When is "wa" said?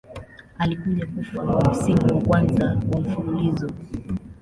1.43-1.71, 2.15-2.21, 2.91-3.01